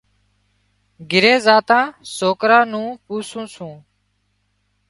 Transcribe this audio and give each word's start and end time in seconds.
گھِري 1.09 1.35
زاتان 1.45 1.85
سوڪران 2.15 2.65
نُون 2.71 2.85
پوسُون 3.05 3.45
سُون۔ 3.53 3.73